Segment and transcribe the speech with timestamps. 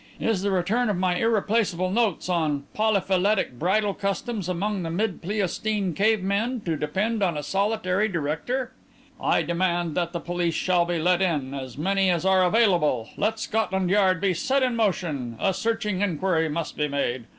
[0.19, 5.93] Is the return of my irreplaceable notes on 'Polyphyletic Bridal Customs among the mid Pleistocene
[5.93, 8.71] Cave Men' to depend on a solitary director?
[9.21, 13.09] I demand that the police shall be called in as many as are available.
[13.15, 15.37] Let Scotland Yard be set in motion.
[15.39, 17.25] A searching inquiry must be made.